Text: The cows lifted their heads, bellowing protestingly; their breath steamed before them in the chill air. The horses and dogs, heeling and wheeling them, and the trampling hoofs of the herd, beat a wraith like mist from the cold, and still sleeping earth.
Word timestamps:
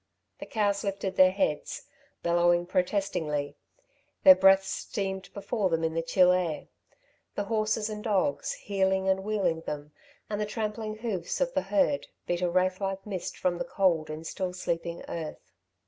The 0.39 0.47
cows 0.47 0.83
lifted 0.83 1.15
their 1.15 1.29
heads, 1.29 1.83
bellowing 2.23 2.65
protestingly; 2.65 3.55
their 4.23 4.33
breath 4.33 4.63
steamed 4.63 5.31
before 5.31 5.69
them 5.69 5.83
in 5.83 5.93
the 5.93 6.01
chill 6.01 6.31
air. 6.31 6.69
The 7.35 7.43
horses 7.43 7.87
and 7.87 8.03
dogs, 8.03 8.53
heeling 8.53 9.07
and 9.07 9.23
wheeling 9.23 9.61
them, 9.61 9.91
and 10.27 10.41
the 10.41 10.47
trampling 10.47 10.95
hoofs 10.95 11.39
of 11.39 11.53
the 11.53 11.61
herd, 11.69 12.07
beat 12.25 12.41
a 12.41 12.49
wraith 12.49 12.81
like 12.81 13.05
mist 13.05 13.37
from 13.37 13.59
the 13.59 13.63
cold, 13.63 14.09
and 14.09 14.25
still 14.25 14.53
sleeping 14.53 15.03
earth. 15.07 15.51